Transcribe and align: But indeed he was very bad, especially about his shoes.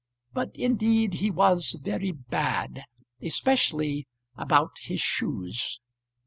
But 0.33 0.49
indeed 0.55 1.13
he 1.13 1.29
was 1.29 1.79
very 1.79 2.11
bad, 2.11 2.85
especially 3.21 4.07
about 4.35 4.79
his 4.79 4.99
shoes. 4.99 5.79